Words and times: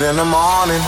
in 0.00 0.16
the 0.16 0.24
morning. 0.24 0.80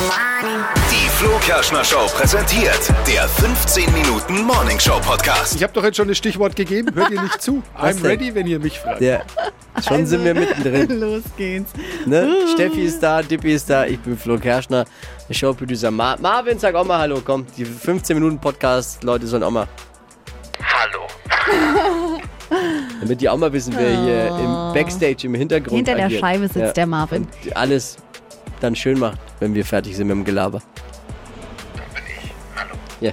Die 0.90 1.08
Flo 1.10 1.38
Kerschner 1.40 1.84
Show 1.84 2.06
präsentiert 2.16 2.80
der 3.06 3.28
15 3.28 3.92
Minuten 3.92 4.42
Morning 4.42 4.80
Show 4.80 4.98
Podcast. 5.00 5.54
Ich 5.54 5.62
habe 5.62 5.72
doch 5.74 5.84
jetzt 5.84 5.98
schon 5.98 6.08
das 6.08 6.16
Stichwort 6.16 6.56
gegeben. 6.56 6.94
Hört 6.94 7.10
ihr 7.10 7.20
nicht 7.20 7.42
zu? 7.42 7.62
Was 7.76 7.96
I'm 7.96 8.00
denn? 8.00 8.10
ready, 8.10 8.34
wenn 8.34 8.46
ihr 8.46 8.58
mich 8.58 8.78
fragt. 8.78 9.02
Ja, 9.02 9.20
schon 9.86 10.06
sind 10.06 10.24
wir 10.24 10.32
mittendrin. 10.32 10.88
Los 11.00 11.24
geht's. 11.36 11.72
Ne? 12.06 12.46
Steffi 12.54 12.84
ist 12.84 13.02
da, 13.02 13.20
Dippi 13.20 13.52
ist 13.52 13.68
da, 13.68 13.84
ich 13.84 14.00
bin 14.00 14.16
Flo 14.16 14.38
Kerschner, 14.38 14.86
Showproducer 15.30 15.90
Mar 15.90 16.18
Marvin, 16.18 16.58
sag 16.58 16.74
auch 16.74 16.86
mal 16.86 17.00
Hallo, 17.00 17.20
komm, 17.22 17.44
die 17.56 17.66
15 17.66 18.16
Minuten 18.16 18.38
Podcast, 18.38 19.04
Leute 19.04 19.26
sollen 19.26 19.42
auch 19.42 19.50
mal. 19.50 19.68
Hallo. 20.62 22.20
Damit 23.00 23.20
die 23.20 23.28
auch 23.28 23.36
mal 23.36 23.52
wissen, 23.52 23.74
wer 23.76 23.90
hier 23.90 24.26
im 24.28 24.72
Backstage, 24.72 25.26
im 25.26 25.34
Hintergrund 25.34 25.76
Hinter 25.76 25.96
der 25.96 26.06
agiert. 26.06 26.20
Scheibe 26.20 26.48
sitzt 26.48 26.76
der 26.78 26.86
Marvin. 26.86 27.26
Und 27.44 27.56
alles 27.56 27.98
dann 28.62 28.76
schön 28.76 28.98
macht, 28.98 29.18
wenn 29.40 29.54
wir 29.54 29.64
fertig 29.64 29.96
sind 29.96 30.06
mit 30.08 30.16
dem 30.16 30.24
Gelaber. 30.24 30.60
Ja. 33.00 33.12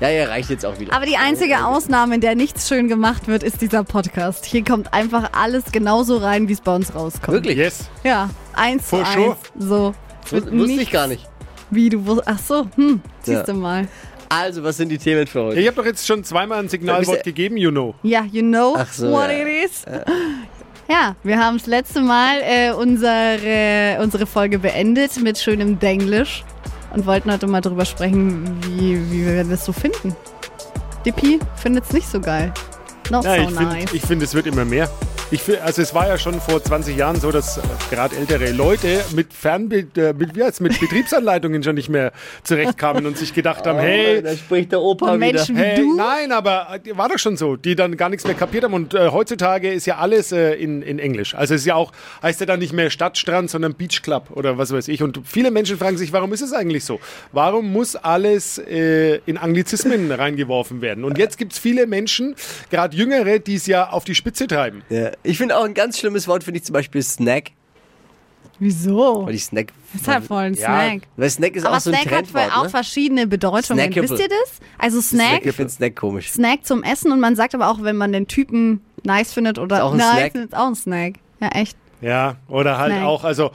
Ja, 0.00 0.08
ja, 0.10 0.26
reicht 0.26 0.50
jetzt 0.50 0.64
auch 0.64 0.78
wieder. 0.78 0.92
Aber 0.92 1.06
die 1.06 1.16
einzige 1.16 1.64
Ausnahme, 1.64 2.16
in 2.16 2.20
der 2.20 2.36
nichts 2.36 2.68
schön 2.68 2.86
gemacht 2.88 3.26
wird, 3.26 3.42
ist 3.42 3.60
dieser 3.60 3.82
Podcast. 3.82 4.44
Hier 4.44 4.62
kommt 4.64 4.92
einfach 4.94 5.30
alles 5.32 5.64
genauso 5.72 6.18
rein, 6.18 6.48
wie 6.48 6.52
es 6.52 6.60
bei 6.60 6.74
uns 6.74 6.94
rauskommt. 6.94 7.34
Wirklich? 7.34 7.58
Yes. 7.58 7.88
Ja, 8.04 8.30
eins 8.54 8.88
For 8.88 9.04
zu 9.04 9.12
sure. 9.12 9.30
eins. 9.30 9.38
So. 9.58 9.94
Wusste 10.30 10.48
ich 10.50 10.54
nichts, 10.54 10.92
gar 10.92 11.06
nicht. 11.08 11.26
Wie 11.70 11.88
du 11.88 12.06
wusstest. 12.06 12.28
Ach 12.28 12.38
so, 12.38 12.66
hm, 12.76 13.00
siehst 13.22 13.38
Ja. 13.38 13.42
du 13.42 13.54
mal. 13.54 13.88
Also, 14.28 14.62
was 14.62 14.76
sind 14.76 14.90
die 14.90 14.98
Themen 14.98 15.26
für 15.26 15.42
heute? 15.44 15.58
Ich 15.60 15.66
habe 15.66 15.76
doch 15.76 15.86
jetzt 15.86 16.06
schon 16.06 16.22
zweimal 16.22 16.58
ein 16.58 16.68
Signalwort 16.68 17.24
gegeben, 17.24 17.56
you 17.56 17.70
know. 17.70 17.94
Ja, 18.02 18.24
you 18.30 18.42
know 18.42 18.76
Ach 18.78 18.92
so, 18.92 19.10
what 19.10 19.30
ja. 19.30 19.38
it 19.38 19.64
is. 19.64 19.84
Ja, 19.86 20.04
wir 21.22 21.38
haben 21.38 21.58
das 21.58 21.66
letzte 21.66 22.00
Mal 22.00 22.40
äh, 22.42 22.72
unsere, 22.72 23.98
unsere 24.02 24.24
Folge 24.26 24.58
beendet 24.58 25.20
mit 25.22 25.38
schönem 25.38 25.78
Denglisch 25.78 26.44
und 26.94 27.04
wollten 27.04 27.30
heute 27.30 27.46
mal 27.46 27.60
drüber 27.60 27.84
sprechen, 27.84 28.58
wie, 28.62 28.98
wie 29.10 29.26
wir 29.26 29.44
das 29.44 29.66
so 29.66 29.72
finden. 29.72 30.16
Dippi 31.04 31.38
findet 31.56 31.84
es 31.84 31.92
nicht 31.92 32.08
so 32.08 32.20
geil. 32.20 32.52
Not 33.10 33.24
Ja, 33.24 33.36
so 33.36 33.40
ich 33.42 33.46
finde, 33.48 33.64
nice. 33.64 33.92
ich 33.92 34.02
find, 34.02 34.22
es 34.22 34.34
wird 34.34 34.46
immer 34.46 34.64
mehr. 34.64 34.88
Ich 35.30 35.42
find, 35.42 35.60
also 35.60 35.82
es 35.82 35.94
war 35.94 36.08
ja 36.08 36.16
schon 36.16 36.40
vor 36.40 36.62
20 36.62 36.96
Jahren 36.96 37.20
so, 37.20 37.30
dass 37.30 37.58
äh, 37.58 37.60
gerade 37.90 38.16
ältere 38.16 38.50
Leute 38.50 39.04
mit 39.14 39.34
Fernbild, 39.34 39.98
äh, 39.98 40.14
mit, 40.16 40.34
wie 40.34 40.42
heißt's, 40.42 40.60
mit 40.60 40.80
Betriebsanleitungen 40.80 41.62
schon 41.62 41.74
nicht 41.74 41.90
mehr 41.90 42.12
zurechtkamen 42.44 43.04
und 43.04 43.18
sich 43.18 43.34
gedacht 43.34 43.66
haben, 43.66 43.78
hey, 43.78 44.22
da 44.22 44.34
spricht 44.34 44.72
der 44.72 44.80
Opa 44.80 45.08
wieder. 45.08 45.18
Menschen 45.18 45.56
wie 45.56 45.60
Hey, 45.60 45.76
du. 45.76 45.94
nein, 45.96 46.32
aber 46.32 46.80
äh, 46.82 46.96
war 46.96 47.10
doch 47.10 47.18
schon 47.18 47.36
so, 47.36 47.56
die 47.56 47.76
dann 47.76 47.98
gar 47.98 48.08
nichts 48.08 48.24
mehr 48.24 48.36
kapiert 48.36 48.64
haben. 48.64 48.72
Und 48.72 48.94
äh, 48.94 49.08
heutzutage 49.10 49.70
ist 49.70 49.84
ja 49.84 49.98
alles 49.98 50.32
äh, 50.32 50.54
in, 50.54 50.80
in 50.80 50.98
Englisch. 50.98 51.34
Also 51.34 51.54
es 51.54 51.60
ist 51.60 51.66
ja 51.66 51.74
auch, 51.74 51.92
heißt 52.22 52.40
ja 52.40 52.46
dann 52.46 52.60
nicht 52.60 52.72
mehr 52.72 52.88
Stadtstrand, 52.88 53.50
sondern 53.50 53.74
Beach 53.74 54.00
Club 54.00 54.30
oder 54.30 54.56
was 54.56 54.72
weiß 54.72 54.88
ich. 54.88 55.02
Und 55.02 55.20
viele 55.26 55.50
Menschen 55.50 55.76
fragen 55.76 55.98
sich, 55.98 56.14
warum 56.14 56.32
ist 56.32 56.40
es 56.40 56.54
eigentlich 56.54 56.86
so? 56.86 57.00
Warum 57.32 57.70
muss 57.70 57.96
alles 57.96 58.56
äh, 58.56 59.16
in 59.26 59.36
Anglizismen 59.36 60.10
reingeworfen 60.18 60.80
werden? 60.80 61.04
Und 61.04 61.18
jetzt 61.18 61.36
gibt 61.36 61.52
es 61.52 61.58
viele 61.58 61.86
Menschen, 61.86 62.34
gerade 62.70 62.96
Jüngere, 62.96 63.40
die 63.40 63.56
es 63.56 63.66
ja 63.66 63.90
auf 63.90 64.04
die 64.04 64.14
Spitze 64.14 64.46
treiben. 64.46 64.80
Ja. 64.88 65.10
Ich 65.22 65.38
finde 65.38 65.56
auch 65.56 65.64
ein 65.64 65.74
ganz 65.74 65.98
schlimmes 65.98 66.26
Wort, 66.28 66.44
finde 66.44 66.58
ich 66.58 66.64
zum 66.64 66.72
Beispiel 66.72 67.02
Snack. 67.02 67.50
Wieso? 68.60 69.26
Weil 69.26 69.34
ich 69.34 69.44
Snack. 69.44 69.72
Das 69.92 70.02
ist 70.02 70.08
halt 70.08 70.24
voll 70.24 70.42
ein 70.44 70.54
Ja, 70.54 70.64
Snack. 70.64 71.02
Weil 71.16 71.30
Snack 71.30 71.56
ist 71.56 71.64
Aber 71.64 71.76
auch 71.76 71.80
so 71.80 71.90
ein 71.90 71.96
Snack 71.96 72.12
hat 72.12 72.24
Trendwort, 72.32 72.56
auch 72.56 72.64
ne? 72.64 72.70
verschiedene 72.70 73.26
Bedeutungen. 73.26 73.80
Snackable. 73.84 74.10
Wisst 74.10 74.20
ihr 74.20 74.28
das? 74.28 74.60
Also 74.78 75.00
Snack, 75.00 75.46
Ich 75.46 75.54
finde 75.54 75.72
Snack 75.72 75.94
komisch. 75.96 76.30
Snack 76.30 76.64
zum 76.66 76.82
Essen 76.82 77.12
und 77.12 77.20
man 77.20 77.36
sagt 77.36 77.54
aber 77.54 77.68
auch, 77.70 77.82
wenn 77.82 77.96
man 77.96 78.12
den 78.12 78.26
Typen 78.26 78.80
nice 79.04 79.32
findet 79.32 79.58
oder 79.58 79.76
Ist 79.76 79.82
auch 79.82 79.92
ein 79.92 79.98
nice, 79.98 80.32
Snack. 80.32 80.34
ist 80.34 80.56
auch 80.56 80.66
ein 80.66 80.74
Snack. 80.74 81.14
Ja, 81.40 81.48
echt. 81.48 81.76
Ja, 82.00 82.36
oder 82.48 82.78
halt 82.78 82.92
Snack. 82.92 83.04
auch, 83.04 83.22
also 83.24 83.50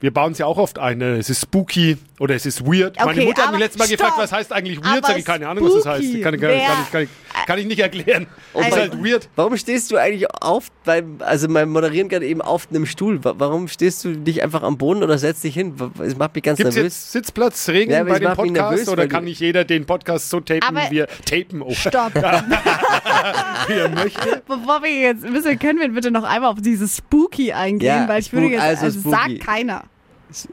wir 0.00 0.12
bauen 0.12 0.32
es 0.32 0.38
ja 0.38 0.46
auch 0.46 0.58
oft 0.58 0.78
ein, 0.78 0.98
ne? 0.98 1.16
es 1.16 1.30
ist 1.30 1.40
spooky 1.42 1.96
oder 2.20 2.34
es 2.34 2.44
ist 2.46 2.64
weird. 2.64 2.96
Meine 2.96 3.10
Okay, 3.12 3.24
Mutter 3.26 3.42
hat 3.44 3.50
mich 3.52 3.60
letztes 3.60 3.78
Mal 3.78 3.88
gefragt, 3.88 4.12
stopp. 4.12 4.22
was 4.24 4.32
heißt 4.32 4.52
eigentlich 4.52 4.78
weird? 4.84 5.04
Sag 5.04 5.18
ich 5.18 5.24
keine 5.24 5.48
Ahnung, 5.48 5.64
was 5.64 5.74
das 5.74 5.86
heißt. 5.86 6.12
Kann, 6.22 6.38
kann, 6.38 6.40
kann, 6.40 6.50
kann, 6.92 7.02
ich, 7.04 7.08
kann 7.46 7.58
ich 7.58 7.66
nicht 7.66 7.80
erklären. 7.80 8.26
Es 8.54 8.68
ist 8.68 8.76
halt 8.76 9.04
weird. 9.04 9.28
Warum 9.36 9.56
stehst 9.56 9.90
du 9.90 9.96
eigentlich 9.96 10.26
auf 10.40 10.68
beim, 10.84 11.16
also 11.20 11.48
beim 11.48 11.70
Moderieren 11.70 12.08
gerade 12.08 12.26
eben 12.26 12.40
auf 12.42 12.68
einem 12.70 12.86
Stuhl? 12.86 13.22
Wa- 13.24 13.34
Warum 13.38 13.68
stehst 13.68 14.04
du 14.04 14.08
nicht 14.10 14.42
einfach 14.42 14.62
am 14.62 14.76
Boden 14.78 15.02
oder 15.02 15.18
setzt 15.18 15.44
dich 15.44 15.54
hin? 15.54 15.74
Es 16.02 16.16
macht 16.16 16.34
mich 16.34 16.44
ganz 16.44 16.56
Gibt 16.58 16.68
es 16.70 16.74
nervös. 16.76 16.92
jetzt 16.94 17.12
Sitzplatzregen 17.12 17.92
Ja, 17.94 18.04
bei 18.04 18.18
mich 18.18 18.22
Podcasts 18.28 18.52
nervös, 18.52 18.88
oder 18.88 19.06
kann 19.08 19.24
nicht 19.24 19.40
jeder 19.40 19.64
den 19.64 19.84
Podcast 19.86 20.30
so 20.30 20.40
tapen, 20.40 20.62
Aber- 20.76 20.90
wie 20.90 20.98
er 20.98 21.08
tapen, 21.24 21.62
oh, 21.62 21.72
Stopp. 21.74 22.14
wie 23.68 23.72
er 23.72 23.88
möchte? 23.88 24.42
Bevor 24.46 24.82
wir 24.82 24.90
jetzt 25.00 25.22
wissen, 25.22 25.58
können 25.58 25.80
wir 25.80 25.88
bitte 25.88 26.10
noch 26.10 26.24
einmal 26.24 26.50
auf 26.50 26.60
dieses 26.60 26.96
Spooky 26.96 27.52
eingehen, 27.52 27.86
Ja, 28.02 28.08
weil 28.08 28.20
ich 28.20 28.32
würde 28.32 28.48
jetzt, 28.48 28.60
also 28.62 28.84
also, 28.86 29.10
sagt 29.10 29.40
keiner. 29.40 29.84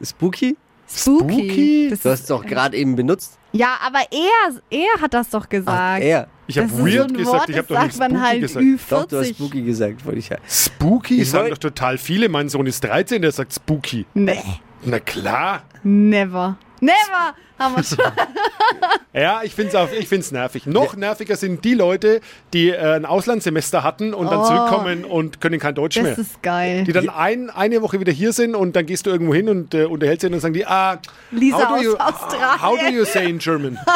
Spooky? 0.02 0.56
Spooky. 0.88 1.32
Spooky? 1.32 1.88
Das 1.90 2.00
Du 2.02 2.10
hast 2.10 2.20
es 2.20 2.26
doch 2.26 2.44
gerade 2.44 2.76
eben 2.76 2.96
benutzt. 2.96 3.38
ja, 3.52 3.76
aber 3.84 4.00
er, 4.10 4.60
er 4.70 5.00
hat 5.00 5.14
das 5.14 5.30
doch 5.30 5.44
Ach, 5.44 5.48
gesagt. 5.48 6.02
er. 6.04 6.28
Ich 6.46 6.58
habe 6.58 6.70
weird 6.72 7.10
so 7.10 7.16
gesagt, 7.16 7.26
Wort, 7.40 7.48
ich 7.48 7.58
habe 7.58 7.68
doch 7.68 7.82
nicht 7.82 7.94
spooky 7.94 8.16
halt 8.18 8.40
gesagt. 8.40 8.64
Ü40. 8.64 8.78
Doch, 8.90 9.04
du 9.06 9.18
hast 9.18 9.28
Spooky 9.28 9.62
gesagt, 9.62 10.04
wollte 10.04 10.18
ich 10.18 10.28
ja. 10.28 10.36
Spooky 10.48 11.22
Ich 11.22 11.30
sagen 11.30 11.50
doch 11.50 11.58
total 11.58 11.98
viele. 11.98 12.28
Mein 12.28 12.48
Sohn 12.48 12.66
ist 12.66 12.82
13, 12.84 13.22
der 13.22 13.32
sagt 13.32 13.54
spooky. 13.54 14.06
Nee, 14.14 14.38
Na 14.84 14.98
klar. 14.98 15.62
never. 15.84 16.56
Never 16.82 17.34
haben 17.60 17.76
wir 17.76 17.84
schon. 17.84 17.98
Ja, 19.12 19.42
ich 19.44 19.54
finde 19.54 19.76
es 19.78 19.92
ich 19.92 20.08
find's 20.08 20.32
nervig. 20.32 20.66
Noch 20.66 20.96
nerviger 20.96 21.36
sind 21.36 21.64
die 21.64 21.74
Leute, 21.74 22.20
die 22.52 22.70
äh, 22.70 22.96
ein 22.96 23.06
Auslandssemester 23.06 23.84
hatten 23.84 24.12
und 24.14 24.26
dann 24.26 24.40
Oh. 24.40 24.44
zurückkommen 24.46 25.04
und 25.04 25.40
können 25.40 25.60
kein 25.60 25.76
Deutsch 25.76 25.96
mehr. 25.96 26.10
Das 26.16 26.18
ist 26.18 26.42
geil. 26.42 26.82
Die 26.82 26.92
dann 26.92 27.08
ein, 27.08 27.50
eine 27.50 27.82
Woche 27.82 28.00
wieder 28.00 28.10
hier 28.10 28.32
sind 28.32 28.56
und 28.56 28.74
dann 28.74 28.84
gehst 28.86 29.06
du 29.06 29.10
irgendwo 29.10 29.32
hin 29.32 29.48
und 29.48 29.74
äh, 29.74 29.84
unterhältst 29.84 30.24
dich 30.24 30.28
und 30.28 30.32
dann 30.32 30.40
sagen 30.40 30.54
die, 30.54 30.66
ah, 30.66 30.98
Lisa 31.30 31.58
how, 31.58 31.68
do 31.68 31.74
aus 31.74 31.82
you, 31.84 31.96
Australien. 31.96 32.62
how 32.62 32.78
do 32.80 32.86
you 32.88 33.04
say 33.04 33.30
in 33.30 33.38
German? 33.38 33.78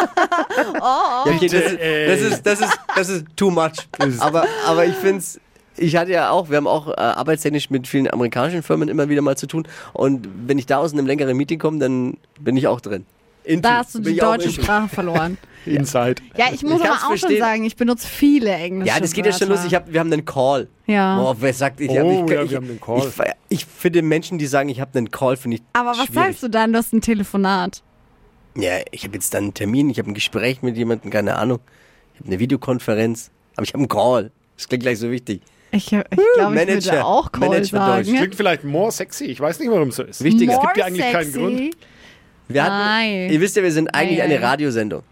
Ja, 0.57 1.25
okay, 1.27 1.49
das, 1.49 1.63
ist, 1.73 1.81
ey. 1.81 2.07
das, 2.07 2.21
ist, 2.21 2.47
das, 2.47 2.61
ist, 2.61 2.79
das 2.95 3.09
ist 3.09 3.25
too 3.37 3.51
much. 3.51 3.73
Aber, 4.21 4.47
aber 4.67 4.85
ich 4.87 4.95
finde 4.95 5.19
es, 5.19 5.41
ich 5.77 5.97
hatte 5.97 6.13
ja 6.13 6.31
auch, 6.31 6.51
wir 6.51 6.57
haben 6.57 6.67
auch 6.67 6.89
äh, 6.89 6.93
arbeitstechnisch 7.01 7.71
mit 7.71 7.87
vielen 7.87 8.11
amerikanischen 8.11 8.63
Firmen 8.63 8.89
immer 8.89 9.09
wieder 9.09 9.23
mal 9.23 9.37
zu 9.37 9.47
tun. 9.47 9.67
Und 9.93 10.29
wenn 10.47 10.59
ich 10.59 10.67
da 10.67 10.79
aus 10.79 10.93
einem 10.93 11.07
längeren 11.07 11.37
Meeting 11.37 11.59
komme, 11.59 11.79
dann 11.79 12.17
bin 12.41 12.57
ich 12.57 12.67
auch 12.67 12.81
drin. 12.81 13.05
Into. 13.45 13.69
Da 13.69 13.77
hast 13.79 13.95
du 13.95 14.01
die 14.01 14.17
deutsche. 14.17 14.51
Sprache 14.51 14.89
verloren. 14.89 15.39
Inside. 15.67 16.17
Ja, 16.37 16.47
ich 16.53 16.63
muss 16.63 16.81
Ich 16.81 16.85
aber 16.87 16.95
auch 16.95 17.01
schon 17.01 17.19
verstehen. 17.19 17.39
sagen, 17.39 17.65
ich 17.65 17.77
benutze 17.77 18.07
viele 18.07 18.53
englische 18.53 18.93
Ja, 18.95 19.01
das 19.01 19.13
geht 19.13 19.25
ja 19.27 19.33
schon 19.33 19.49
los. 19.49 19.65
Ich 19.65 19.75
hab, 19.75 19.93
wir 19.93 20.01
haben 20.01 20.13
einen 20.13 20.25
Call. 20.25 20.69
Ja. 20.87 21.21
Boah, 21.21 21.37
wer 21.41 21.53
sagt, 21.53 21.81
ich, 21.81 21.91
Oh, 21.91 22.23
hab, 22.23 22.29
ich, 22.29 22.35
ja, 22.35 22.43
ich, 22.43 22.51
wir 22.51 22.57
haben 22.57 22.69
einen 22.69 22.81
Call. 22.81 23.13
Ich, 23.49 23.61
ich 23.61 23.67
finde 23.67 24.03
Menschen, 24.03 24.39
die 24.39 24.47
sagen, 24.47 24.69
ich 24.69 24.81
habe 24.81 24.97
einen 24.99 25.11
Call, 25.13 25.37
finde 25.37 25.57
ich 25.59 25.63
Aber 25.75 25.91
was 25.91 25.97
schwierig. 26.07 26.15
sagst 26.15 26.43
du 26.43 26.49
dann? 26.49 26.73
Du 26.73 26.79
hast 26.79 26.93
ein 26.93 27.01
Telefonat. 27.01 27.83
Ja, 28.57 28.73
ich 28.91 29.05
habe 29.05 29.15
jetzt 29.15 29.33
dann 29.35 29.45
einen 29.45 29.55
Termin, 29.55 29.91
ich 29.91 29.99
habe 29.99 30.11
ein 30.11 30.15
Gespräch 30.15 30.63
mit 30.63 30.77
jemandem, 30.77 31.11
keine 31.11 31.37
Ahnung. 31.37 31.61
Ich 32.15 32.21
habe 32.21 32.29
eine 32.31 32.39
Videokonferenz, 32.41 33.31
aber 33.55 33.65
ich 33.65 33.71
habe 33.75 33.79
einen 33.81 33.89
Call. 33.89 34.31
Das 34.57 34.69
klingt 34.69 34.83
gleich 34.83 34.99
so 34.99 35.11
wichtig. 35.11 35.43
Ich, 35.73 35.93
ich 35.93 36.05
glaube, 36.09 36.09
ich 36.11 36.67
Manager. 36.67 36.93
würde 36.93 37.05
auch 37.05 37.33
Call 37.33 37.49
Manager 37.49 37.79
Deutsch. 37.79 38.07
sagen. 38.07 38.17
Klingt 38.19 38.35
vielleicht 38.35 38.65
more 38.65 38.91
sexy. 38.93 39.25
Ich 39.27 39.41
weiß 39.41 39.59
nicht, 39.59 39.71
warum 39.71 39.89
es 39.89 39.97
so 39.97 40.03
ist. 40.05 40.23
Wichtiger. 40.25 40.53
Es 40.53 40.59
More 40.59 40.67
gibt 40.69 40.77
ja 40.79 40.85
eigentlich 40.87 41.13
keinen 41.13 41.25
sexy. 41.25 41.39
Grund. 41.39 41.77
Wir 42.49 42.63
hatten, 42.65 42.75
Nein. 42.77 43.31
Ihr 43.31 43.41
wisst 43.41 43.57
ja, 43.57 43.63
wir 43.63 43.73
sind 43.73 43.89
eigentlich 43.95 44.19
Nein, 44.19 44.31
eine. 44.31 44.41
Radiosendung. 44.43 45.03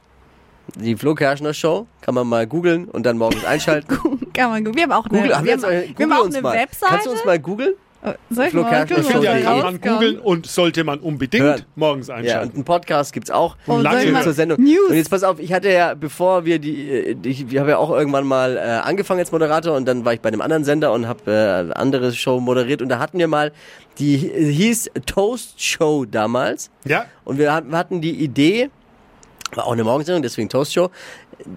Die 0.76 0.96
Flo 0.96 1.14
Kerschner 1.14 1.52
Show 1.52 1.86
kann 2.00 2.14
man 2.14 2.26
mal 2.26 2.46
googeln 2.46 2.86
und 2.86 3.04
dann 3.04 3.18
morgens 3.18 3.44
einschalten. 3.44 3.88
Kann 4.32 4.50
man. 4.50 4.74
Wir 4.74 4.84
haben 4.84 4.92
auch 4.92 5.06
eine, 5.06 5.18
Google, 5.20 5.36
haben 5.36 5.44
wir 5.44 5.56
wir 5.60 5.66
haben, 5.66 5.72
jetzt, 5.74 5.88
wir 5.88 5.94
Google 5.94 6.10
haben 6.16 6.22
auch 6.22 6.32
eine 6.32 6.40
mal. 6.42 6.56
Webseite. 6.56 6.90
Kannst 6.90 7.06
du 7.06 7.10
uns 7.10 7.24
mal 7.24 7.38
googeln? 7.38 7.74
Oh, 8.06 8.10
Soll 8.28 8.44
ich 8.44 8.50
Flo 8.50 8.62
mal 8.62 8.86
finde 8.86 9.24
ja, 9.24 9.40
kann 9.40 9.58
man 9.60 9.80
googeln 9.80 10.18
und 10.18 10.44
sollte 10.46 10.84
man 10.84 10.98
unbedingt 11.00 11.42
Hören. 11.42 11.62
morgens 11.74 12.08
Ja, 12.08 12.16
einschalten. 12.16 12.48
und 12.50 12.54
einen 12.56 12.64
Podcast 12.64 13.14
gibt's 13.14 13.30
auch. 13.30 13.56
Oh, 13.66 13.78
lange 13.78 14.20
zur 14.20 14.34
Sendung. 14.34 14.60
News. 14.62 14.90
Und 14.90 14.96
jetzt 14.96 15.08
pass 15.08 15.22
auf, 15.24 15.40
ich 15.40 15.54
hatte 15.54 15.70
ja, 15.72 15.94
bevor 15.94 16.44
wir 16.44 16.58
die, 16.58 16.90
äh, 16.90 17.16
ich, 17.24 17.50
ich 17.50 17.58
habe 17.58 17.70
ja 17.70 17.78
auch 17.78 17.90
irgendwann 17.90 18.26
mal 18.26 18.58
äh, 18.58 18.60
angefangen 18.60 19.20
als 19.20 19.32
Moderator 19.32 19.74
und 19.74 19.86
dann 19.86 20.04
war 20.04 20.12
ich 20.12 20.20
bei 20.20 20.28
einem 20.28 20.42
anderen 20.42 20.64
Sender 20.64 20.92
und 20.92 21.08
habe 21.08 21.30
äh, 21.72 21.72
andere 21.78 22.12
Show 22.12 22.40
moderiert 22.40 22.82
und 22.82 22.90
da 22.90 22.98
hatten 22.98 23.18
wir 23.18 23.26
mal, 23.28 23.52
die 23.98 24.28
äh, 24.28 24.52
hieß 24.52 24.90
Toast 25.06 25.62
Show 25.62 26.04
damals 26.04 26.70
ja, 26.84 27.06
und 27.24 27.38
wir 27.38 27.54
hat- 27.54 27.70
wir 27.70 27.78
hatten 27.78 28.02
die 28.02 28.22
Idee, 28.22 28.68
war 29.54 29.66
auch 29.66 29.72
eine 29.72 29.84
Morgensendung, 29.84 30.22
deswegen 30.22 30.50
Toast 30.50 30.74
Show, 30.74 30.90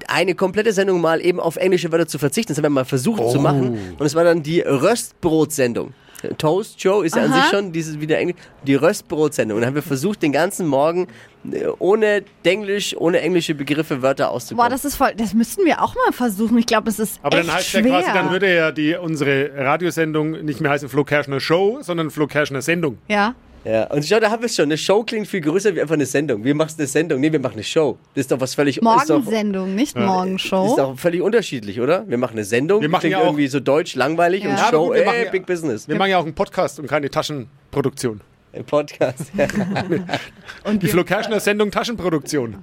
eine 0.08 0.34
komplette 0.34 0.72
Sendung 0.72 1.02
mal 1.02 1.20
eben 1.20 1.42
auf 1.42 1.58
englische 1.58 1.92
Wörter 1.92 2.08
zu 2.08 2.18
verzichten. 2.20 2.52
Das 2.54 2.58
haben 2.58 2.64
wir 2.64 2.70
mal 2.70 2.86
versucht 2.86 3.30
zu 3.32 3.40
machen. 3.40 3.96
Und 4.00 4.06
es 4.06 4.16
war 4.16 4.24
dann 4.24 4.42
die 4.44 4.62
Röstbrotsendung. 4.62 5.94
Toast 6.38 6.82
Show 6.82 7.02
ist 7.02 7.16
ja 7.16 7.24
an 7.24 7.34
sich 7.34 7.44
schon 7.46 7.72
dieses 7.72 8.00
wieder 8.00 8.18
Englisch, 8.18 8.38
die 8.64 8.76
Röstbrotsendung. 8.76 9.56
Und 9.58 9.62
dann 9.62 9.68
haben 9.70 9.76
wir 9.76 9.84
versucht, 9.84 10.22
den 10.24 10.32
ganzen 10.32 10.68
Morgen 10.68 11.08
äh, 11.52 11.66
ohne 11.80 12.24
Denglisch, 12.44 12.96
ohne 12.98 13.22
englische 13.22 13.54
Begriffe 13.56 14.02
Wörter 14.02 14.26
Boah, 14.26 14.32
auszukommen. 14.32 14.72
das 14.72 14.86
ist 14.86 14.96
voll. 14.96 15.14
Das 15.16 15.34
müssten 15.34 15.64
wir 15.66 15.82
auch 15.82 15.96
mal 15.96 16.12
versuchen. 16.12 16.58
Ich 16.58 16.66
glaube, 16.66 16.86
das 16.86 17.00
ist 17.00 17.20
aber 17.22 17.38
echt 17.38 17.48
dann 17.48 17.56
heißt 17.56 17.74
ja 17.74 17.80
schwer. 17.82 17.92
quasi, 17.92 18.14
dann 18.14 18.32
würde 18.32 18.56
ja 18.56 18.72
die, 18.72 18.96
unsere 18.96 19.52
Radiosendung 19.56 20.32
nicht 20.44 20.60
mehr 20.62 20.72
heißen 20.72 20.90
Flo 20.90 21.04
Kerschner 21.04 21.40
Show, 21.40 21.80
sondern 21.82 22.10
Flo 22.12 22.28
Kerschner 22.28 22.62
Sendung. 22.62 22.98
ja. 23.08 23.36
Ja. 23.68 23.84
Und 23.92 24.06
schau, 24.06 24.20
da 24.20 24.30
haben 24.32 24.42
wir 24.42 24.46
es 24.48 24.56
schon. 24.56 24.64
Eine 24.66 24.78
Show 24.78 25.04
klingt 25.04 25.28
viel 25.28 25.42
größer 25.42 25.76
wie 25.76 25.82
einfach 25.82 25.96
eine 25.96 26.06
Sendung. 26.06 26.44
Wir 26.44 26.56
machen 26.56 26.74
eine 26.78 26.88
Sendung. 26.88 27.20
Nee, 27.20 27.32
wir 27.32 27.40
machen 27.40 27.54
eine 27.56 27.64
Show. 27.64 27.98
Das 28.16 28.22
ist 28.22 28.32
doch 28.32 28.40
was 28.40 28.56
völlig 28.56 28.82
Morgensendung, 28.82 29.76
nicht 29.76 29.98
Morgenshow. 29.98 30.68
ist 30.68 30.78
doch 30.78 30.98
völlig 30.98 31.22
unterschiedlich, 31.22 31.80
oder? 31.82 32.08
Wir 32.08 32.18
machen 32.18 32.34
eine 32.34 32.44
Sendung. 32.46 32.82
Wir 32.82 32.90
machen 32.90 33.02
klingt 33.02 33.14
ja 33.14 33.20
auch- 33.20 33.26
irgendwie 33.26 33.48
so 33.48 33.60
deutsch, 33.60 33.96
langweilig 33.96 34.44
Ja. 34.44 34.50
und 34.52 34.56
Ja, 34.58 34.68
Show, 34.70 34.78
aber 34.78 34.86
gut, 34.88 34.96
wir 34.96 35.06
machen 35.06 35.18
ey, 35.18 35.26
ja- 35.26 35.32
Big 35.32 35.46
Business. 35.46 35.88
Wir 35.88 35.96
machen 35.98 36.10
ja 36.12 36.18
auch 36.20 36.26
einen 36.26 36.34
Podcast 36.36 36.80
und 36.80 36.88
keine 36.88 37.10
Taschenproduktion. 37.10 38.22
Im 38.54 38.64
Podcast. 38.64 39.26
Ja. 39.38 39.46
Und 40.64 40.82
Die 40.82 40.88
Flo 40.88 41.04
Kerschner 41.04 41.40
Sendung 41.40 41.70
Taschenproduktion. 41.70 42.56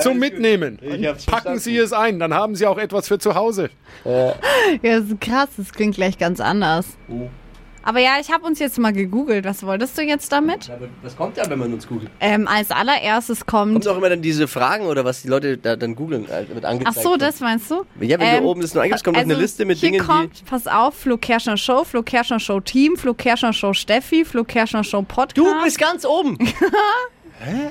Zum 0.00 0.18
Mitnehmen. 0.18 0.78
Ich 0.82 1.06
hab's 1.06 1.24
Packen. 1.24 1.58
Sie 1.58 1.78
es 1.78 1.92
ein, 1.94 2.18
dann 2.18 2.34
haben 2.34 2.56
Sie 2.56 2.66
auch 2.66 2.76
etwas 2.76 3.08
für 3.08 3.18
zu 3.18 3.34
Hause. 3.36 3.70
Ja, 4.04 4.34
das 4.82 5.04
ist 5.04 5.20
krass, 5.20 5.48
das 5.56 5.72
klingt 5.72 5.94
gleich 5.94 6.18
ganz 6.18 6.40
anders. 6.40 6.84
Aber 7.82 7.98
ja, 7.98 8.18
ich 8.20 8.30
habe 8.30 8.44
uns 8.44 8.58
jetzt 8.58 8.78
mal 8.78 8.92
gegoogelt. 8.92 9.44
Was 9.44 9.62
wolltest 9.64 9.96
du 9.96 10.02
jetzt 10.02 10.30
damit? 10.32 10.70
Was 11.02 11.16
kommt 11.16 11.38
da, 11.38 11.48
wenn 11.48 11.58
man 11.58 11.72
uns 11.72 11.88
googelt? 11.88 12.10
Ähm, 12.20 12.46
als 12.46 12.70
allererstes 12.70 13.46
kommt. 13.46 13.72
Kommt 13.72 13.88
auch 13.88 13.96
immer 13.96 14.10
dann 14.10 14.20
diese 14.20 14.46
Fragen 14.48 14.86
oder 14.86 15.04
was 15.04 15.22
die 15.22 15.28
Leute 15.28 15.56
da 15.56 15.76
dann 15.76 15.94
googeln, 15.94 16.26
äh, 16.28 16.46
wird 16.48 16.64
Ach 16.64 16.70
angezeigt. 16.70 17.00
so, 17.02 17.16
das 17.16 17.40
meinst 17.40 17.70
du? 17.70 17.84
Ja, 18.00 18.18
wenn 18.20 18.42
du 18.42 18.48
oben 18.48 18.60
das 18.60 18.74
nur 18.74 18.82
eingibst, 18.82 19.02
kommt 19.04 19.16
noch 19.16 19.22
eine 19.22 19.34
Liste 19.34 19.64
mit 19.64 19.78
hier 19.78 19.92
Dingen, 19.92 20.02
die- 20.02 20.06
kommt, 20.06 20.44
pass 20.44 20.66
auf, 20.66 20.94
Flo 20.94 21.16
Kerschner 21.16 21.56
Show, 21.56 21.84
Flo 21.84 22.02
Kerschner 22.02 22.38
Show 22.40 22.60
Team, 22.60 22.96
Flo 22.96 23.14
Kerschner 23.14 23.52
Show 23.52 23.72
Steffi, 23.72 24.24
Flo 24.24 24.44
Kerschner 24.44 24.84
Show 24.84 25.02
Podcast. 25.02 25.36
Du 25.38 25.62
bist 25.64 25.78
ganz 25.78 26.04
oben. 26.04 26.36
Hä? 27.40 27.68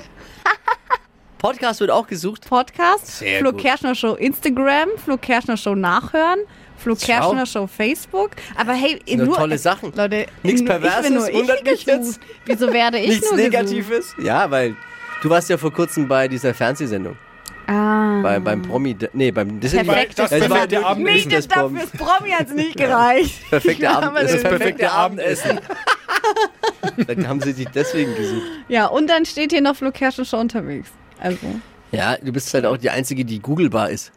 Podcast 1.40 1.80
wird 1.80 1.90
auch 1.90 2.06
gesucht. 2.06 2.46
Podcast, 2.48 3.18
Sehr 3.18 3.40
Flo 3.40 3.52
gut. 3.52 3.62
Kerschner 3.62 3.94
Show 3.94 4.14
Instagram, 4.14 4.90
Flo 5.02 5.16
Kerschner 5.16 5.56
Show 5.56 5.74
Nachhören, 5.74 6.40
Flo. 6.76 6.94
Kerschner 6.94 7.46
Show 7.46 7.66
Facebook. 7.66 8.32
Aber 8.56 8.72
hey, 8.74 9.00
doch 9.06 9.24
nur 9.24 9.36
tolle 9.36 9.56
Sachen. 9.58 9.92
Leute, 9.94 10.26
Nichts 10.42 10.60
nur- 10.60 10.70
ich 10.74 10.80
Perverses, 10.80 11.10
nur 11.10 11.32
wundert 11.32 11.64
mich 11.64 11.86
gesucht. 11.86 11.86
jetzt. 11.86 12.20
Wieso 12.44 12.72
werde 12.72 12.98
ich 12.98 13.08
Nichts 13.08 13.30
nur 13.30 13.38
gesucht? 13.38 13.52
Negatives. 13.52 14.14
Ja, 14.22 14.50
weil 14.50 14.76
du 15.22 15.30
warst 15.30 15.48
ja 15.48 15.56
vor 15.56 15.72
kurzem 15.72 16.06
bei 16.08 16.28
dieser 16.28 16.52
Fernsehsendung. 16.52 17.16
Ah. 17.66 18.20
Bei, 18.22 18.38
beim 18.40 18.60
Promi, 18.62 18.96
nee, 19.12 19.30
beim 19.30 19.60
das 19.60 19.72
Perfekt. 19.72 20.18
Das 20.18 20.32
Es 20.32 20.40
war 20.42 20.48
perfekte 20.48 20.76
wirklich 20.76 20.84
Abendessen. 20.90 21.14
Nicht, 21.28 21.32
das 21.38 21.48
das 21.48 21.90
Promi. 21.96 22.30
hat 22.32 22.46
es 22.48 22.52
nicht 22.54 22.76
gereicht. 22.76 23.48
perfekte 23.50 23.82
Ja, 23.84 23.92
Abend, 23.92 24.04
aber 24.08 24.22
das 24.22 24.32
das 24.32 24.42
perfekte 24.42 24.90
Abendessen. 24.90 25.60
Dann 27.06 27.28
haben 27.28 27.40
sie 27.40 27.54
dich 27.54 27.68
deswegen 27.74 28.14
gesucht. 28.14 28.42
Ja, 28.68 28.86
und 28.86 29.08
dann 29.08 29.24
steht 29.24 29.52
hier 29.52 29.60
noch 29.60 29.76
Flo 29.76 29.90
Kerschner 29.92 30.24
Show 30.24 30.38
unterwegs. 30.38 30.90
Also, 31.20 31.38
Ja, 31.92 32.16
du 32.16 32.32
bist 32.32 32.52
halt 32.54 32.66
auch 32.66 32.76
die 32.76 32.90
Einzige, 32.90 33.24
die 33.24 33.40
googelbar 33.40 33.90
ist. 33.90 34.12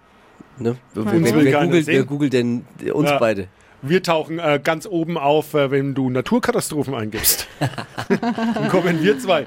Ne? 0.57 0.77
Wer, 0.93 1.05
wer, 1.05 1.35
wer, 1.43 1.61
googelt, 1.65 1.87
wer 1.87 2.03
googelt 2.03 2.33
denn 2.33 2.65
uns 2.93 3.09
Ja. 3.09 3.17
beide? 3.17 3.47
Wir 3.81 4.01
tauchen 4.01 4.39
äh, 4.39 4.61
ganz 4.63 4.85
oben 4.85 5.17
auf, 5.17 5.53
äh, 5.55 5.69
wenn 5.69 5.93
du 5.93 6.09
Naturkatastrophen 6.09 6.93
eingibst. 6.95 7.47
Dann 8.53 8.69
kommen 8.69 9.01
wir 9.03 9.19
zwei. 9.19 9.45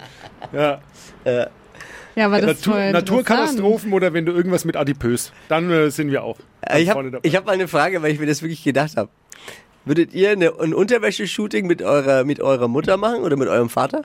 Ja. 0.52 0.80
ja, 1.24 2.26
aber 2.26 2.40
das 2.42 2.58
ist 2.58 2.66
Natur, 2.66 2.92
Naturkatastrophen 2.92 3.92
oder 3.94 4.12
wenn 4.12 4.26
du 4.26 4.32
irgendwas 4.32 4.64
mit 4.66 4.76
adipös. 4.76 5.32
Dann 5.48 5.70
äh, 5.70 5.90
sind 5.90 6.10
wir 6.10 6.22
auch. 6.22 6.38
Äh, 6.60 6.82
Ich 6.82 6.90
habe 6.90 7.10
dabei. 7.10 7.28
hab 7.30 7.46
mal 7.46 7.52
eine 7.52 7.66
Frage, 7.68 8.02
weil 8.02 8.12
ich 8.12 8.20
mir 8.20 8.26
das 8.26 8.42
wirklich 8.42 8.62
gedacht 8.62 8.96
habe. 8.98 9.08
Würdet 9.86 10.12
ihr 10.12 10.30
eine, 10.32 10.52
ein 10.60 10.74
Unterwäsche-Shooting 10.74 11.66
mit 11.66 11.80
eurer, 11.80 12.24
mit 12.24 12.40
eurer 12.40 12.68
Mutter 12.68 12.96
machen 12.98 13.20
oder 13.22 13.36
mit 13.36 13.48
eurem 13.48 13.70
Vater? 13.70 14.02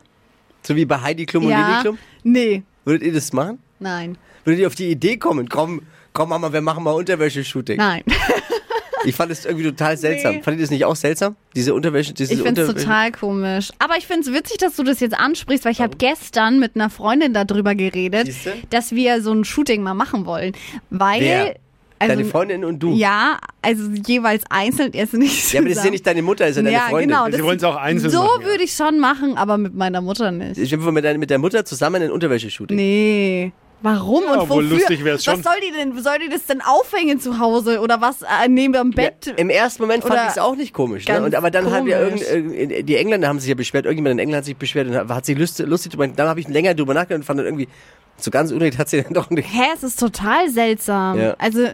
So 0.61 0.75
wie 0.75 0.85
bei 0.85 1.01
Heidi 1.01 1.25
Klum 1.25 1.43
und 1.45 1.49
Lili 1.49 1.61
Ja, 1.61 1.81
Klum? 1.81 1.97
nee, 2.23 2.63
Würdet 2.85 3.03
ihr 3.03 3.13
das 3.13 3.33
machen? 3.33 3.59
nein, 3.79 4.17
Würdet 4.43 4.61
ihr 4.61 4.67
auf 4.67 4.75
die 4.75 4.89
Idee 4.89 5.17
kommen? 5.17 5.49
Komm, 5.49 5.83
komm 6.13 6.29
Mama, 6.29 6.51
wir 6.51 6.61
machen 6.61 6.83
mal 6.83 6.91
Unterwäsche-Shooting. 6.91 7.77
nein. 7.77 8.03
Ich 9.03 9.15
fand 9.15 9.31
das 9.31 9.45
irgendwie 9.45 9.65
total 9.65 9.97
seltsam. 9.97 10.35
Nee. 10.35 10.41
Fandet 10.43 10.59
ihr 10.59 10.63
das 10.65 10.69
nicht 10.71 10.85
auch 10.85 10.95
seltsam? 10.95 11.35
Diese 11.55 11.73
Unterwäsche, 11.73 12.13
diese 12.13 12.33
Ich 12.33 12.41
finde 12.41 12.61
es 12.61 12.73
total 12.73 13.11
komisch. 13.11 13.71
Aber 13.79 13.97
ich 13.97 14.05
finde 14.05 14.29
es 14.29 14.35
witzig, 14.35 14.57
dass 14.57 14.75
du 14.75 14.83
das 14.83 14.99
jetzt 14.99 15.17
ansprichst, 15.17 15.65
weil 15.65 15.71
ich 15.71 15.81
habe 15.81 15.97
gestern 15.97 16.59
mit 16.59 16.75
einer 16.75 16.89
Freundin 16.89 17.33
darüber 17.33 17.73
geredet, 17.75 18.29
dass 18.69 18.91
wir 18.91 19.21
so 19.21 19.31
ein 19.31 19.43
Shooting 19.43 19.81
mal 19.81 19.93
machen 19.93 20.25
wollen. 20.25 20.53
Weil. 20.89 21.21
Wer? 21.21 21.55
Also, 22.01 22.15
Deine 22.15 22.25
Freundin 22.25 22.65
und 22.65 22.79
du? 22.79 22.93
Ja, 22.93 23.37
also 23.61 23.83
jeweils 24.05 24.43
einzeln, 24.49 24.91
erst 24.93 25.13
nicht 25.13 25.53
Ja, 25.53 25.59
aber 25.59 25.69
das 25.69 25.77
ist 25.77 25.77
ja 25.77 25.81
zusammen. 25.83 25.91
nicht 25.91 26.07
deine 26.07 26.21
Mutter, 26.21 26.43
das 26.45 26.51
ist 26.51 26.57
ja 26.57 26.63
deine 26.63 26.75
Ja, 26.75 26.81
Freundin. 26.89 27.09
genau. 27.09 27.25
Sie 27.31 27.43
wollen 27.43 27.57
es 27.57 27.63
auch 27.63 27.75
einzeln 27.75 28.09
So 28.11 28.23
machen. 28.23 28.41
ja. 28.41 28.45
würde 28.47 28.63
ich 28.63 28.73
schon 28.73 28.99
machen, 28.99 29.37
aber 29.37 29.57
mit 29.57 29.75
meiner 29.75 30.01
Mutter 30.01 30.31
nicht. 30.31 30.57
Ich 30.57 30.69
bin 30.71 30.93
mit, 30.93 31.05
deiner- 31.05 31.19
mit 31.19 31.29
der 31.29 31.37
Mutter 31.39 31.63
zusammen 31.65 32.01
ein 32.01 32.11
Unterwäsche-Shooting. 32.11 32.75
Nee. 32.75 33.51
Warum 33.83 34.23
Ja, 34.25 34.41
und 34.41 34.49
wofür? 34.49 34.61
lustig 34.63 35.03
wär's 35.03 35.23
schon. 35.25 35.37
Was 35.37 35.43
soll 35.43 35.59
die 35.67 35.75
denn? 35.75 35.97
Soll 36.03 36.19
die 36.19 36.29
das 36.29 36.45
denn 36.45 36.61
aufhängen 36.61 37.19
zu 37.19 37.39
Hause 37.39 37.79
oder 37.79 37.99
was 37.99 38.21
äh, 38.21 38.47
neben 38.47 38.73
dem 38.73 38.91
Bett? 38.91 39.25
Ja, 39.25 39.33
Im 39.37 39.49
ersten 39.49 39.81
Moment 39.81 40.03
fand 40.03 40.21
ich 40.25 40.29
es 40.29 40.37
auch 40.37 40.55
nicht 40.55 40.71
komisch. 40.71 41.07
Ne? 41.07 41.19
Und, 41.23 41.33
aber 41.33 41.49
dann 41.49 41.65
komisch. 41.65 41.91
irgend, 41.93 42.21
äh, 42.71 42.83
die 42.83 42.95
Engländer 42.97 43.27
haben 43.27 43.39
sich 43.39 43.49
ja 43.49 43.55
beschwert, 43.55 43.85
irgendjemand 43.85 44.13
in 44.13 44.19
England 44.19 44.37
hat 44.37 44.45
sich 44.45 44.55
beschwert 44.55 44.87
und 44.87 44.95
hat, 44.95 45.09
hat 45.09 45.25
sich 45.25 45.35
lustig, 45.35 45.65
lustig 45.67 45.91
drüber. 45.93 46.07
Dann 46.07 46.27
habe 46.27 46.39
ich 46.39 46.47
länger 46.47 46.75
drüber 46.75 46.93
nachgedacht 46.93 47.21
und 47.21 47.25
fand 47.25 47.39
dann 47.39 47.47
irgendwie, 47.47 47.67
so 48.17 48.29
ganz 48.29 48.51
unrecht 48.51 48.77
hat 48.77 48.87
sie 48.87 49.01
dann 49.01 49.13
doch 49.15 49.31
nicht. 49.31 49.47
Hä, 49.51 49.63
es 49.73 49.81
ist 49.81 49.99
total 49.99 50.47
seltsam. 50.51 51.19
Ja. 51.19 51.35
Also 51.39 51.67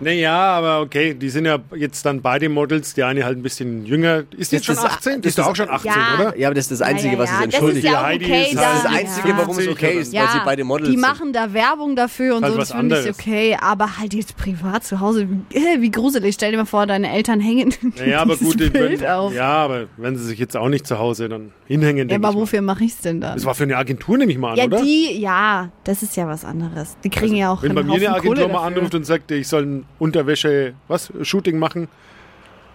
Naja, 0.00 0.34
aber 0.36 0.80
okay, 0.80 1.14
die 1.14 1.30
sind 1.30 1.44
ja 1.46 1.58
jetzt 1.76 2.04
dann 2.04 2.20
beide 2.20 2.48
Models. 2.48 2.94
Die 2.94 3.02
eine 3.04 3.24
halt 3.24 3.38
ein 3.38 3.42
bisschen 3.42 3.86
jünger. 3.86 4.24
Ist 4.36 4.50
die 4.52 4.56
jetzt 4.56 4.66
schon 4.66 4.74
Das 4.74 4.84
ist- 4.84 4.90
18? 4.90 5.14
Die 5.16 5.20
das 5.22 5.30
ist 5.30 5.38
doch 5.38 5.44
ist- 5.44 5.48
auch 5.50 5.56
schon 5.56 5.70
18, 5.70 5.92
Ja. 5.92 6.14
oder? 6.28 6.36
Ja, 6.38 6.48
aber 6.48 6.54
das 6.56 6.64
ist 6.64 6.72
das 6.80 6.82
Einzige, 6.82 7.12
ja, 7.14 7.18
was 7.20 7.30
ja, 7.30 7.34
es 7.36 7.40
das 7.40 7.48
ist 7.48 7.54
entschuldigt. 7.54 7.84
ja 7.86 8.04
okay. 8.04 8.42
ist 8.42 8.56
da- 8.56 8.60
das 8.60 8.74
ist 8.76 8.84
das 8.84 8.92
Ja. 8.92 8.98
Einzige, 8.98 9.36
warum 9.36 9.58
es 9.58 9.68
okay 9.68 9.98
ist, 10.00 10.12
weil 10.12 10.28
sie 10.28 10.38
beide 10.44 10.64
Models 10.64 10.88
die 10.90 10.96
sind. 10.96 11.00
machen 11.00 11.32
da 11.32 11.52
Werbung 11.54 11.94
dafür 11.96 12.36
und 12.36 12.42
Halt 12.42 12.52
so, 12.54 12.58
was 12.58 12.68
das 12.68 12.76
finde 12.76 12.94
ich 12.96 13.00
anderes. 13.02 13.18
okay. 13.20 13.56
Aber 13.60 13.98
halt 13.98 14.14
jetzt 14.14 14.36
privat 14.36 14.84
zu 14.84 14.98
Hause, 15.00 15.28
äh, 15.52 15.80
wie 15.80 15.90
gruselig. 15.90 16.34
Stell 16.34 16.50
dir 16.50 16.58
mal 16.58 16.64
vor, 16.66 16.86
deine 16.86 17.12
Eltern 17.12 17.38
hängen 17.40 17.72
Naja, 17.96 18.20
aber 18.20 18.36
gut, 18.36 18.58
die 18.58 18.70
Bild 18.70 19.00
wenn, 19.00 19.08
auf. 19.08 19.32
ja, 19.32 19.46
aber 19.52 19.84
wenn 19.96 20.16
sie 20.16 20.24
sich 20.24 20.38
jetzt 20.40 20.56
auch 20.56 20.68
nicht 20.68 20.86
zu 20.88 20.98
Hause 20.98 21.28
dann 21.28 21.52
hinhängen, 21.66 22.08
Ja, 22.08 22.16
aber 22.16 22.30
ich 22.30 22.34
wofür 22.34 22.62
mache 22.62 22.82
ich's 22.84 22.98
denn 22.98 23.20
dann? 23.20 23.36
Das 23.36 23.44
war 23.46 23.54
für 23.54 23.62
eine 23.62 23.76
Agentur, 23.76 24.18
nehme 24.18 24.32
ich 24.32 24.38
mal 24.38 24.50
an, 24.52 24.56
ja, 24.58 24.64
oder? 24.64 24.82
die, 24.82 25.20
ja, 25.20 25.70
das 25.84 26.02
ist 26.02 26.16
ja 26.16 26.26
was 26.26 26.44
anderes. 26.44 26.96
Die 27.04 27.10
kriegen 27.10 27.36
ja 27.36 27.52
auch 27.52 27.62
Wenn 27.62 27.74
bei 27.76 27.82
mir 27.84 27.94
eine 27.94 28.12
Agentur 28.12 28.48
mal 28.48 28.66
anruft 28.66 28.94
und 28.96 29.06
sagt, 29.06 29.30
ich 29.30 29.46
soll 29.48 29.83
ein 29.84 29.86
Unterwäsche, 29.98 30.74
was, 30.88 31.12
Shooting 31.22 31.58
machen, 31.58 31.88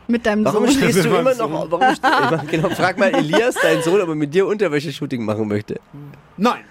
mit 0.07 0.25
deinem 0.25 0.43
Warum 0.45 0.65
Sohn. 0.65 0.75
stehst 0.75 1.05
du 1.05 1.09
immer 1.09 1.35
noch? 1.35 1.69
Warum 1.71 1.93
steh- 1.93 2.07
ich 2.07 2.31
mein, 2.31 2.47
genau, 2.47 2.69
frag 2.69 2.97
mal 2.97 3.13
Elias, 3.13 3.55
deinen 3.55 3.83
Sohn, 3.83 4.01
ob 4.01 4.09
er 4.09 4.15
mit 4.15 4.33
dir 4.33 4.47
Unterwäsche-Shooting 4.47 5.23
machen 5.23 5.47
möchte. 5.47 5.79
nein. 6.37 6.61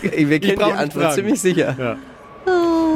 Wir 0.00 0.38
kennen 0.38 0.58
die 0.58 0.62
Antwort 0.62 0.92
fragen. 0.92 1.14
ziemlich 1.16 1.40
sicher. 1.40 1.74
Ja. 1.76 1.96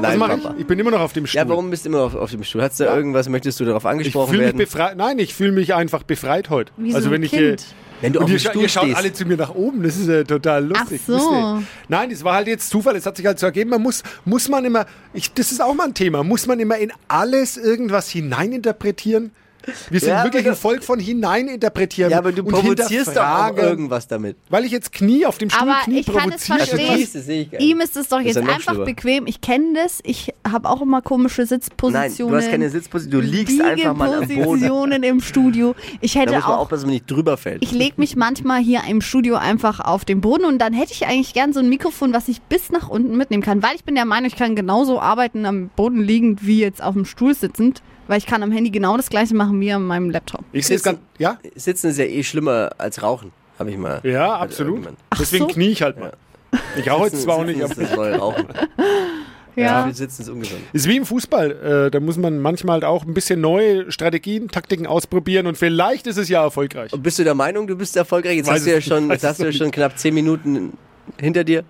Nein, 0.02 0.12
Was 0.20 0.28
mache 0.28 0.38
Papa. 0.38 0.54
ich? 0.54 0.60
Ich 0.62 0.66
bin 0.66 0.78
immer 0.78 0.90
noch 0.90 1.00
auf 1.00 1.12
dem 1.12 1.26
Stuhl. 1.26 1.38
Ja, 1.38 1.48
warum 1.48 1.70
bist 1.70 1.84
du 1.84 1.88
immer 1.90 2.00
auf, 2.02 2.14
auf 2.14 2.30
dem 2.30 2.42
Stuhl? 2.44 2.62
Hast 2.62 2.80
du 2.80 2.84
irgendwas, 2.84 3.28
möchtest 3.28 3.60
du 3.60 3.64
darauf 3.64 3.84
Ich 3.84 3.88
angesprochen 3.90 4.30
fühle 4.30 4.38
mich 4.42 4.46
werden? 4.48 4.58
befreit. 4.58 4.96
Nein, 4.96 5.18
ich 5.18 5.34
fühle 5.34 5.52
mich 5.52 5.74
einfach 5.74 6.02
befreit 6.02 6.50
heute. 6.50 6.72
Wie 6.76 6.90
so 6.90 6.96
also 6.96 7.08
ein 7.08 7.12
wenn 7.12 7.22
ich 7.22 7.30
Kind. 7.32 7.64
Wenn 8.02 8.14
du 8.14 8.20
und 8.20 8.24
auf 8.24 8.30
ihr, 8.30 8.36
dem 8.38 8.40
scha 8.40 8.50
Stuhl 8.50 8.62
ihr 8.62 8.68
schaut 8.70 8.84
stehst. 8.84 8.96
alle 8.96 9.12
zu 9.12 9.24
mir 9.26 9.36
nach 9.36 9.54
oben, 9.54 9.82
das 9.82 9.98
ist 9.98 10.08
äh, 10.08 10.24
total 10.24 10.64
lustig. 10.66 11.02
Ach 11.04 11.20
so. 11.20 11.62
Nein, 11.88 12.10
es 12.10 12.24
war 12.24 12.34
halt 12.34 12.46
jetzt 12.48 12.70
Zufall, 12.70 12.96
es 12.96 13.04
hat 13.04 13.18
sich 13.18 13.26
halt 13.26 13.38
so 13.38 13.44
ergeben, 13.44 13.68
man 13.68 13.82
muss, 13.82 14.02
muss 14.24 14.48
man 14.48 14.64
immer, 14.64 14.86
ich, 15.12 15.32
das 15.34 15.52
ist 15.52 15.60
auch 15.60 15.74
mal 15.74 15.84
ein 15.88 15.92
Thema, 15.94 16.24
muss 16.24 16.46
man 16.46 16.58
immer 16.60 16.78
in 16.78 16.92
alles 17.08 17.58
irgendwas 17.58 18.08
hineininterpretieren? 18.08 19.32
Wir 19.90 20.00
sind 20.00 20.08
Ja, 20.10 20.24
wirklich 20.24 20.46
ein 20.48 20.56
Volk 20.56 20.82
von 20.84 20.98
hineininterpretieren 20.98 22.10
Ja, 22.10 22.18
aber 22.18 22.32
du 22.32 22.42
und 22.42 22.48
provozierst 22.50 23.16
doch 23.16 23.56
irgendwas 23.56 24.06
damit. 24.06 24.36
Weil 24.48 24.64
ich 24.64 24.72
jetzt 24.72 24.92
Knie 24.92 25.26
auf 25.26 25.38
dem 25.38 25.50
Stuhl 25.50 25.68
Aber 25.68 25.80
Knie 25.84 26.00
ich 26.00 26.06
kann 26.06 26.32
es 26.32 26.46
provoziere. 26.46 26.60
Also 26.60 26.76
verstehen. 26.76 27.48
nicht. 27.52 27.60
Ihm 27.62 27.80
ist 27.80 27.96
es 27.96 28.08
doch 28.08 28.20
jetzt 28.20 28.36
einfach 28.38 28.60
schlimmer. 28.72 28.84
bequem. 28.84 29.26
Ich 29.26 29.40
kenne 29.40 29.74
das. 29.74 30.00
Ich 30.02 30.32
habe 30.50 30.68
auch 30.68 30.82
immer 30.82 31.02
komische 31.02 31.42
Nein, 31.42 31.48
Sitzpositionen. 31.48 32.32
du 32.32 32.38
hast 32.40 32.50
keine 32.50 32.70
Sitzposition. 32.70 33.20
Du 33.22 33.26
liegst 33.26 33.60
einfach 33.60 33.94
mal 33.94 34.08
am 34.14 34.20
Boden. 34.20 34.28
Liegepositionen 34.28 35.02
im 35.02 35.20
Studio. 35.20 35.74
Ich 36.00 36.14
Da 36.14 36.20
hätte 36.20 36.34
muss 36.34 36.42
man 36.44 36.52
auch 36.54 36.68
dass 36.68 36.82
man 36.82 36.90
nicht 36.90 37.10
drüber 37.10 37.36
fällt. 37.36 37.62
ich 37.62 37.72
lege 37.72 37.94
mich 37.98 38.16
manchmal 38.16 38.60
hier 38.60 38.82
im 38.88 39.00
Studio 39.00 39.36
einfach 39.36 39.80
auf 39.80 40.04
den 40.04 40.20
Boden 40.20 40.44
und 40.44 40.58
dann 40.58 40.72
hätte 40.72 40.92
ich 40.92 41.06
eigentlich 41.06 41.34
gern 41.34 41.52
so 41.52 41.60
ein 41.60 41.68
Mikrofon, 41.68 42.12
was 42.12 42.28
ich 42.28 42.40
bis 42.42 42.70
nach 42.70 42.88
unten 42.88 43.16
mitnehmen 43.16 43.42
kann, 43.42 43.62
weil 43.62 43.74
ich 43.74 43.84
bin 43.84 43.94
der 43.94 44.04
Meinung, 44.04 44.26
ich 44.28 44.36
kann 44.36 44.54
genauso 44.56 45.00
arbeiten 45.00 45.44
am 45.46 45.68
Boden 45.76 46.00
liegend 46.00 46.46
wie 46.46 46.60
jetzt 46.60 46.82
auf 46.82 46.94
dem 46.94 47.04
Stuhl 47.04 47.34
sitzend, 47.34 47.82
weil 48.10 48.18
ich 48.18 48.26
kann 48.26 48.42
am 48.42 48.50
Handy 48.50 48.70
genau 48.70 48.96
das 48.96 49.08
gleiche 49.08 49.36
machen 49.36 49.60
wie 49.60 49.72
an 49.72 49.86
meinem 49.86 50.10
Laptop. 50.10 50.44
Ich 50.52 50.66
sehe 50.66 50.76
es 50.76 50.82
ganz, 50.82 50.98
ja, 51.18 51.38
Sitzen 51.54 51.90
ist 51.90 51.98
ja 51.98 52.06
eh 52.06 52.24
schlimmer 52.24 52.70
als 52.76 53.02
Rauchen, 53.04 53.30
habe 53.56 53.70
ich 53.70 53.76
mal. 53.76 54.00
ja, 54.02 54.34
absolut. 54.34 54.88
Deswegen 55.18 55.44
so? 55.44 55.54
knie 55.54 55.68
ich 55.68 55.82
halt 55.82 56.00
mal. 56.00 56.12
Ich 56.76 56.90
rauche 56.90 57.04
jetzt 57.04 57.22
zwar 57.22 57.36
auch 57.36 57.44
nicht, 57.44 57.62
aber 57.62 57.72
das 57.72 57.94
neue 57.94 58.16
Rauchen. 58.18 58.46
Ja. 59.56 59.84
Wir 59.84 59.92
sitzen 59.92 60.22
ist 60.22 60.28
ungesund. 60.28 60.60
ist 60.72 60.86
wie 60.86 60.96
im 60.96 61.04
Fußball. 61.04 61.86
Äh, 61.86 61.90
da 61.90 61.98
muss 61.98 62.16
man 62.16 62.38
manchmal 62.38 62.74
halt 62.74 62.84
auch 62.84 63.04
ein 63.04 63.12
bisschen 63.14 63.40
neue 63.40 63.90
Strategien, 63.90 64.48
Taktiken 64.48 64.86
ausprobieren 64.86 65.48
und 65.48 65.58
vielleicht 65.58 66.06
ist 66.06 66.18
es 66.18 66.28
ja 66.28 66.44
erfolgreich. 66.44 66.92
Und 66.92 67.02
bist 67.02 67.18
du 67.18 67.24
der 67.24 67.34
Meinung, 67.34 67.66
du 67.66 67.76
bist 67.76 67.96
erfolgreich? 67.96 68.36
Jetzt 68.36 68.46
Weiß 68.46 68.60
hast 68.60 68.66
du 68.66 68.70
ja 68.70 68.80
schon, 68.80 69.10
jetzt 69.10 69.24
hast 69.24 69.40
du 69.40 69.46
ja 69.46 69.52
schon 69.52 69.72
knapp 69.72 69.98
zehn 69.98 70.14
Minuten 70.14 70.74
hinter 71.18 71.42
dir. 71.42 71.64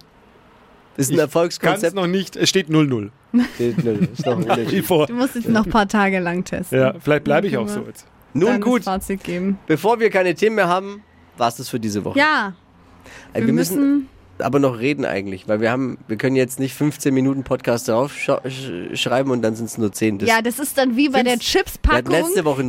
Das 0.96 1.06
ist 1.06 1.10
ein 1.10 1.14
Ich 1.14 1.20
Erfolgskonzept. 1.20 1.94
noch 1.94 2.06
nicht, 2.06 2.36
es 2.36 2.50
steht 2.50 2.68
0-0. 2.68 3.10
Du 3.32 5.14
musst 5.14 5.34
jetzt 5.34 5.48
noch 5.48 5.64
ein 5.64 5.70
paar 5.70 5.88
Tage 5.88 6.18
lang 6.20 6.44
testen. 6.44 6.78
Ja, 6.78 6.94
vielleicht 6.98 7.24
bleibe 7.24 7.46
ich 7.46 7.56
auch 7.56 7.68
so 7.68 7.82
jetzt. 7.86 8.06
Nun 8.32 8.60
gut, 8.60 8.80
Das 8.80 8.84
Fazit 8.86 9.24
geben. 9.24 9.58
bevor 9.66 9.98
wir 10.00 10.10
keine 10.10 10.34
Themen 10.34 10.56
mehr 10.56 10.68
haben, 10.68 11.02
war 11.36 11.48
es 11.48 11.56
das 11.56 11.68
für 11.68 11.80
diese 11.80 12.04
Woche. 12.04 12.18
Ja, 12.18 12.54
Ey, 13.32 13.40
wir, 13.42 13.46
wir 13.48 13.54
müssen 13.54 13.76
müssen. 13.76 14.08
Aber 14.40 14.58
noch 14.58 14.78
reden 14.78 15.04
eigentlich, 15.04 15.48
weil 15.48 15.60
wir 15.60 15.70
haben, 15.70 15.98
wir 16.08 16.16
können 16.16 16.36
jetzt 16.36 16.58
nicht 16.58 16.74
15 16.74 17.12
Minuten 17.12 17.44
Podcast 17.44 17.88
drauf 17.88 18.12
sch 18.14 18.30
schreiben 18.94 19.30
und 19.30 19.42
dann 19.42 19.54
sind 19.54 19.66
es 19.66 19.78
nur 19.78 19.92
10. 19.92 20.18
Das 20.18 20.28
Ja, 20.28 20.42
das 20.42 20.58
ist 20.58 20.76
dann 20.78 20.96
wie 20.96 21.08
bei 21.08 21.22
der 21.22 21.38
Chipspackung, 21.38 22.14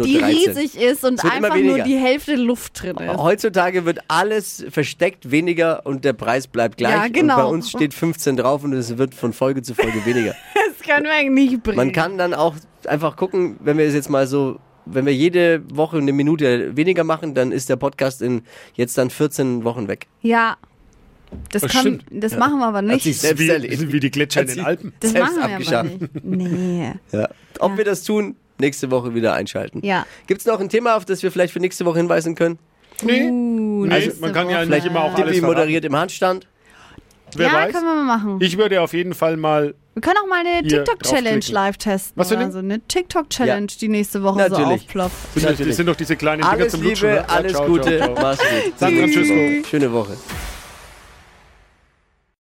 die 0.04 0.18
13. 0.20 0.24
riesig 0.24 0.82
ist 0.82 1.04
und 1.04 1.24
einfach 1.24 1.56
nur 1.56 1.80
die 1.80 1.98
Hälfte 1.98 2.36
Luft 2.36 2.82
drin 2.82 2.98
ist. 2.98 3.18
Heutzutage 3.18 3.86
wird 3.86 4.00
alles 4.08 4.66
versteckt 4.70 5.32
weniger 5.32 5.86
und 5.86 6.06
der 6.06 6.14
Preis 6.14 6.48
bleibt 6.48 6.78
gleich. 6.78 6.92
Ja, 6.92 7.08
genau. 7.08 7.36
Und 7.36 7.44
bei 7.44 7.50
uns 7.50 7.70
steht 7.70 7.94
15 7.94 8.38
drauf 8.38 8.64
und 8.64 8.74
es 8.74 8.98
wird 8.98 9.16
von 9.16 9.34
Folge 9.34 9.62
zu 9.62 9.76
Folge 9.76 10.06
weniger. 10.06 10.36
Das 10.82 10.88
können 10.88 11.06
wir 11.06 11.14
eigentlich 11.14 11.52
nicht 11.52 11.64
bringen. 11.64 11.78
Man 11.78 11.92
kann 11.92 12.18
dann 12.18 12.34
auch 12.34 12.56
einfach 12.88 13.16
gucken, 13.16 13.58
wenn 13.60 13.78
wir 13.78 13.86
es 13.86 13.94
jetzt 13.94 14.10
mal 14.10 14.26
so 14.26 14.60
wenn 14.86 15.06
wir 15.06 15.14
jede 15.14 15.64
Woche 15.76 15.98
eine 15.98 16.14
Minute 16.14 16.76
weniger 16.76 17.04
machen, 17.04 17.34
dann 17.34 17.52
ist 17.52 17.70
der 17.70 17.76
Podcast 17.76 18.22
in 18.22 18.44
jetzt 18.74 18.98
dann 18.98 19.10
14 19.10 19.64
Wochen 19.64 19.88
weg. 19.88 20.08
Ja. 20.22 20.58
Das, 21.50 21.62
Das 21.64 21.72
kann, 21.72 22.02
das 22.12 22.36
machen 22.38 22.60
wir 22.60 22.68
aber 22.68 22.82
nicht. 22.82 23.04
selbst 23.04 23.40
wie, 23.40 23.50
erledigt. 23.50 23.80
sind 23.80 23.92
wie 23.94 24.00
die 24.00 24.12
Gletscher 24.12 24.42
in 24.42 24.48
den 24.48 24.60
Alpen. 24.62 24.94
Das 25.00 25.12
selbst 25.12 25.26
machen 25.28 25.38
wir 25.38 25.44
aber 25.46 25.54
abgeschafft. 25.54 26.02
nicht. 26.24 26.24
Nee. 26.24 26.94
Ja. 27.12 27.30
Ob 27.60 27.72
Ja. 27.72 27.78
wir 27.78 27.86
das 27.86 28.04
tun, 28.04 28.36
nächste 28.60 28.92
Woche 28.92 29.14
wieder 29.16 29.34
einschalten. 29.34 29.80
Ja. 29.86 30.06
Gibt 30.28 30.42
es 30.42 30.48
noch 30.48 30.60
ein 30.60 30.70
Thema, 30.70 30.96
auf 30.96 31.06
das 31.06 31.24
wir 31.24 31.32
vielleicht 31.32 31.54
für 31.54 31.60
nächste 31.60 31.86
Woche 31.86 31.98
hinweisen 31.98 32.36
können? 32.36 32.60
Nee. 33.04 33.30
Uh, 33.30 33.88
Also, 33.90 34.12
man 34.22 34.32
kann 34.34 34.50
ja 34.50 34.60
Woche. 34.62 34.68
nicht 34.70 34.86
immer 34.86 35.00
auch 35.04 35.14
alles 35.14 35.18
Tippi 35.28 35.40
verraten. 35.40 35.58
moderiert 35.60 35.86
im 35.86 35.96
Handstand. 35.96 36.48
Wer 37.36 37.48
ja, 37.48 37.54
weiß? 37.54 37.72
können 37.74 37.86
wir 37.86 37.96
mal 37.96 38.18
machen. 38.18 38.38
Ich 38.42 38.58
würde 38.58 38.82
auf 38.82 38.94
jeden 38.94 39.14
Fall 39.14 39.38
mal. 39.38 39.74
wir 39.94 40.02
können 40.02 40.18
auch 40.24 40.28
mal 40.28 40.46
eine 40.46 40.68
TikTok-Challenge 40.68 41.46
live 41.50 41.78
testen. 41.78 42.14
Was 42.18 42.28
für 42.28 42.36
oder 42.36 42.44
eine? 42.44 42.52
so. 42.52 42.60
Eine 42.60 42.80
TikTok-Challenge, 42.82 43.68
die 43.80 43.88
nächste 43.88 44.22
Woche 44.22 44.44
so 44.50 44.58
Natürlich. 44.58 44.82
aufploppt. 44.84 45.12
Sind, 45.16 45.36
das, 45.36 45.44
Natürlich. 45.52 45.68
das 45.70 45.78
sind 45.78 45.86
doch 45.88 45.96
diese 45.96 46.16
kleinen 46.18 46.42
Dinger 46.42 46.52
Alles 46.52 46.72
zum 46.74 46.84
Lutschen. 46.84 47.10
Liebe, 47.10 47.22
ne? 47.22 47.30
alles 47.30 47.54
Ciao, 47.54 47.66
Gute, 47.68 47.98
ciao, 47.98 48.14
ciao. 48.14 48.22
mach's 48.22 48.40
gut. 48.40 48.74
San 48.78 48.96
Francisco. 48.98 49.70
Schöne 49.70 49.92
Woche. 49.94 50.18